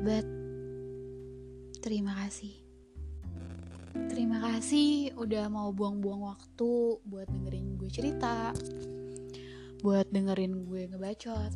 Sahabat, 0.00 0.24
terima 1.84 2.16
kasih. 2.24 2.56
Terima 4.08 4.40
kasih 4.40 5.12
udah 5.12 5.44
mau 5.52 5.76
buang-buang 5.76 6.24
waktu 6.24 6.96
buat 7.04 7.28
dengerin 7.28 7.76
gue 7.76 7.90
cerita, 7.92 8.56
buat 9.84 10.08
dengerin 10.08 10.64
gue 10.64 10.88
ngebacot, 10.88 11.52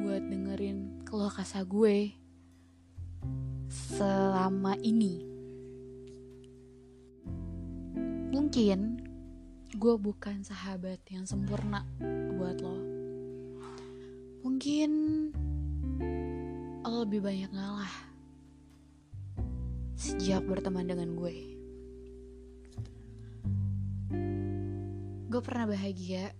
buat 0.00 0.22
dengerin 0.24 1.04
keluh 1.04 1.28
kesah 1.28 1.60
gue 1.68 2.16
selama 3.68 4.80
ini. 4.80 5.20
Mungkin 8.32 8.78
gue 9.76 9.94
bukan 10.00 10.40
sahabat 10.40 11.04
yang 11.12 11.28
sempurna 11.28 11.84
buat 12.32 12.64
lo. 12.64 12.80
Mungkin 14.40 14.88
lebih 16.92 17.20
banyak 17.24 17.52
ngalah 17.52 17.94
sejak 19.96 20.44
berteman 20.44 20.84
dengan 20.84 21.16
gue. 21.16 21.36
Gue 25.32 25.40
pernah 25.40 25.64
bahagia 25.64 26.32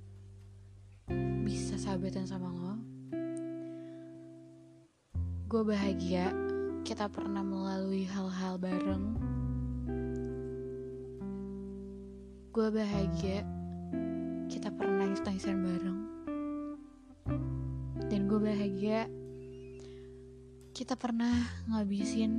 bisa 1.45 1.81
sahabatan 1.81 2.29
sama 2.29 2.53
lo. 2.53 2.75
Gue 5.49 5.63
bahagia 5.65 6.33
kita 6.85 7.09
pernah 7.09 7.41
melalui 7.41 8.05
hal-hal 8.05 8.61
bareng. 8.61 9.17
Gue 12.53 12.69
bahagia 12.69 13.43
kita 14.53 14.69
pernah 14.73 15.09
nangis-nangisan 15.09 15.59
bareng. 15.59 16.01
Dan 18.13 18.29
gue 18.29 18.41
bahagia 18.41 19.09
kita 20.75 20.99
pernah 20.99 21.47
ngabisin 21.71 22.35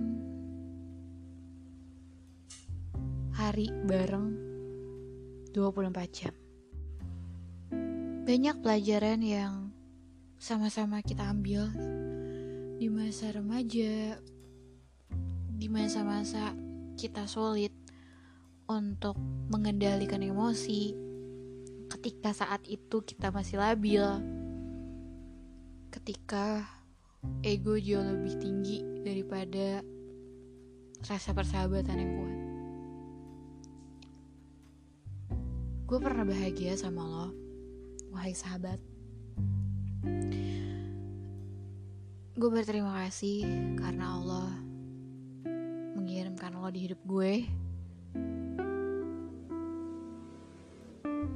hari 3.32 3.72
bareng 3.88 4.36
24 5.56 5.96
jam. 6.12 6.36
Banyak 8.28 8.60
pelajaran 8.60 9.24
yang 9.24 9.72
sama-sama 10.36 11.00
kita 11.00 11.32
ambil 11.32 11.72
di 12.76 12.92
masa 12.92 13.32
remaja, 13.32 14.20
di 15.56 15.68
masa-masa 15.72 16.52
kita 17.00 17.32
sulit 17.32 17.72
untuk 18.68 19.16
mengendalikan 19.48 20.20
emosi. 20.20 20.92
Ketika 21.88 22.36
saat 22.36 22.68
itu 22.68 23.00
kita 23.00 23.32
masih 23.32 23.64
labil, 23.64 24.04
ketika 25.88 26.75
ego 27.46 27.78
jauh 27.78 28.02
lebih 28.02 28.36
tinggi 28.42 28.82
daripada 29.06 29.86
rasa 31.06 31.32
persahabatan 31.38 32.02
yang 32.02 32.12
kuat. 32.18 32.38
Gue 35.86 36.00
pernah 36.02 36.26
bahagia 36.26 36.74
sama 36.74 37.06
lo, 37.06 37.28
wahai 38.10 38.34
sahabat. 38.34 38.82
Gue 42.36 42.50
berterima 42.50 43.06
kasih 43.06 43.46
karena 43.78 44.18
Allah 44.18 44.50
mengirimkan 45.94 46.58
lo 46.58 46.68
di 46.74 46.90
hidup 46.90 47.00
gue. 47.06 47.46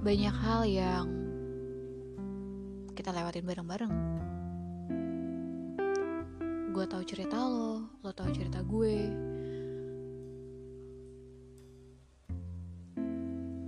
Banyak 0.02 0.36
hal 0.42 0.62
yang 0.66 1.08
kita 2.98 3.14
lewatin 3.14 3.46
bareng-bareng. 3.46 3.94
Gue 6.70 6.86
tahu 6.86 7.02
cerita 7.02 7.36
lo, 7.36 7.90
lo 8.06 8.12
tahu 8.14 8.30
cerita 8.30 8.62
gue. 8.62 9.10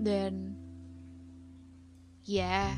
Dan 0.02 0.54
ya, 2.22 2.74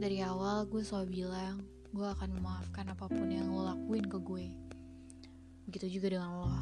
dari 0.00 0.24
awal 0.24 0.64
gue 0.68 0.80
selalu 0.80 1.22
bilang 1.22 1.62
gue 1.92 2.08
akan 2.08 2.32
memaafkan 2.40 2.88
apa 2.88 3.04
pun 3.12 3.28
yang 3.28 3.52
lo 3.52 3.68
lakuin 3.68 4.08
ke 4.08 4.18
gue. 4.20 4.46
Begitu 5.68 6.00
juga 6.00 6.16
dengan 6.16 6.32
lo. 6.40 6.52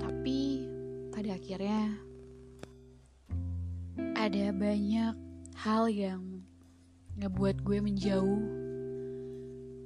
Tapi 0.00 0.64
pada 1.12 1.36
akhirnya 1.36 1.92
ada 4.16 4.44
banyak 4.56 5.14
hal 5.60 5.92
yang 5.92 6.40
ngebuat 7.20 7.60
gue 7.60 7.78
menjauh 7.84 8.61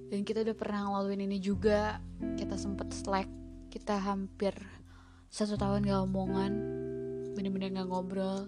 dan 0.06 0.22
kita 0.22 0.46
udah 0.46 0.56
pernah 0.56 0.80
ngelaluin 0.86 1.26
ini 1.26 1.38
juga. 1.42 1.98
Kita 2.38 2.54
sempet 2.54 2.94
slack. 2.94 3.26
Kita 3.66 3.98
hampir 3.98 4.54
satu 5.26 5.58
tahun 5.58 5.90
gak 5.90 6.06
omongan. 6.06 6.52
Bener-bener 7.34 7.74
gak 7.74 7.90
ngobrol. 7.90 8.46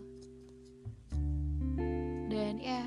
Dan 2.30 2.62
ya 2.62 2.86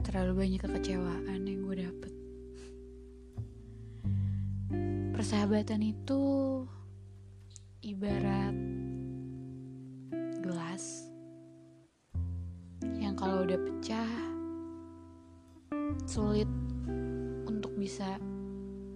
terlalu 0.00 0.42
banyak 0.42 0.60
kekecewaan 0.64 1.40
yang 1.44 1.60
gue 1.68 1.76
dapet. 1.84 2.12
Persahabatan 5.12 5.84
itu 5.84 6.22
ibarat 7.84 8.56
gelas 10.40 11.04
yang 12.96 13.12
kalau 13.12 13.44
udah 13.44 13.60
pecah 13.60 14.39
sulit 16.06 16.48
untuk 17.44 17.74
bisa 17.76 18.16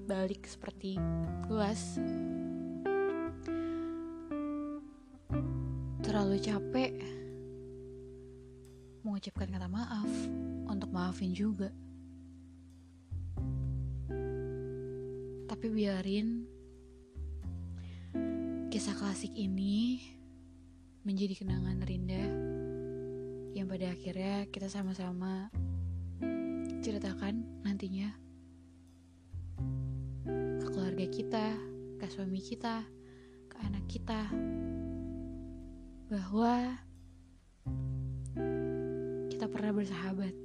balik 0.04 0.44
seperti 0.44 1.00
gelas 1.48 1.96
terlalu 6.04 6.36
capek 6.38 6.92
mengucapkan 9.04 9.48
kata 9.52 9.68
maaf 9.68 10.10
untuk 10.68 10.92
maafin 10.92 11.32
juga. 11.32 11.72
Tapi 15.48 15.66
biarin 15.72 16.44
kisah 18.68 18.96
klasik 18.96 19.32
ini 19.32 20.02
menjadi 21.06 21.40
kenangan 21.40 21.78
terindah 21.84 22.28
yang 23.54 23.70
pada 23.70 23.92
akhirnya 23.92 24.50
kita 24.50 24.66
sama-sama 24.66 25.52
ceritakan 26.84 27.64
nantinya 27.64 28.12
ke 30.60 30.68
keluarga 30.68 31.08
kita, 31.08 31.56
ke 31.96 32.04
suami 32.12 32.44
kita, 32.44 32.84
ke 33.48 33.56
anak 33.64 33.88
kita 33.88 34.28
bahwa 36.12 36.76
kita 39.32 39.48
pernah 39.48 39.72
bersahabat. 39.72 40.36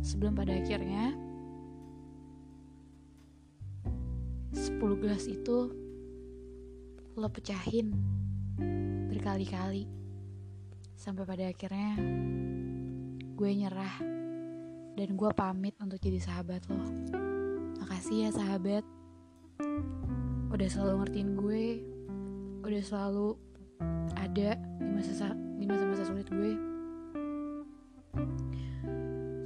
Sebelum 0.00 0.32
pada 0.32 0.56
akhirnya 0.56 1.12
10 4.56 4.80
gelas 4.80 5.28
itu 5.28 5.76
lo 7.20 7.28
pecahin 7.28 7.92
berkali-kali. 9.12 9.84
Sampai 10.96 11.28
pada 11.28 11.52
akhirnya 11.52 12.00
gue 13.36 13.50
nyerah 13.52 14.24
dan 14.96 15.12
gue 15.12 15.30
pamit 15.36 15.76
untuk 15.78 16.00
jadi 16.00 16.18
sahabat 16.18 16.64
lo. 16.72 16.80
Makasih 17.84 18.26
ya 18.26 18.30
sahabat. 18.32 18.82
Udah 20.48 20.68
selalu 20.72 21.04
ngertiin 21.04 21.30
gue. 21.36 21.66
Udah 22.64 22.82
selalu 22.82 23.28
ada 24.16 24.56
di 24.56 24.90
masa 24.96 25.36
di 25.60 25.64
masa-masa 25.68 26.02
sulit 26.08 26.26
gue. 26.32 26.52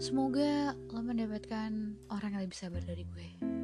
Semoga 0.00 0.72
lo 0.94 1.02
mendapatkan 1.04 1.70
orang 2.08 2.30
yang 2.32 2.42
lebih 2.46 2.56
sabar 2.56 2.80
dari 2.80 3.04
gue 3.04 3.59